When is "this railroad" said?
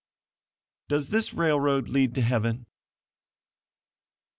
1.09-1.87